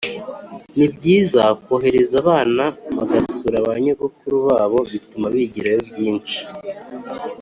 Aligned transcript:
Nibyiza 0.77 1.43
kohereza 1.63 2.15
abana 2.23 2.63
bagasura 2.97 3.57
banyogokuru 3.67 4.35
babo 4.47 4.79
bituma 4.91 5.25
bigirayo 5.33 5.79
byinshi 5.89 6.39